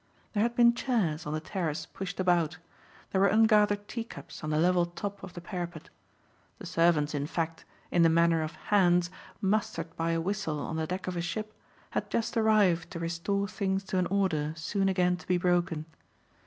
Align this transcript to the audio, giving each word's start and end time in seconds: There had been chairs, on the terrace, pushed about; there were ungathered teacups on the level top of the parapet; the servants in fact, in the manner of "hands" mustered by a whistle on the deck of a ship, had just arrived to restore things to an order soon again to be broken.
There 0.33 0.41
had 0.41 0.55
been 0.55 0.73
chairs, 0.73 1.27
on 1.27 1.33
the 1.33 1.39
terrace, 1.39 1.85
pushed 1.85 2.19
about; 2.19 2.57
there 3.11 3.21
were 3.21 3.27
ungathered 3.29 3.87
teacups 3.87 4.43
on 4.43 4.49
the 4.49 4.57
level 4.57 4.83
top 4.87 5.21
of 5.21 5.33
the 5.33 5.41
parapet; 5.41 5.91
the 6.57 6.65
servants 6.65 7.13
in 7.13 7.27
fact, 7.27 7.65
in 7.91 8.01
the 8.01 8.09
manner 8.09 8.41
of 8.41 8.55
"hands" 8.73 9.11
mustered 9.41 9.95
by 9.95 10.13
a 10.13 10.19
whistle 10.19 10.59
on 10.59 10.75
the 10.77 10.87
deck 10.87 11.05
of 11.05 11.15
a 11.15 11.21
ship, 11.21 11.53
had 11.91 12.09
just 12.09 12.35
arrived 12.35 12.89
to 12.89 12.97
restore 12.99 13.47
things 13.47 13.83
to 13.83 13.99
an 13.99 14.07
order 14.07 14.53
soon 14.57 14.89
again 14.89 15.17
to 15.17 15.27
be 15.27 15.37
broken. 15.37 15.85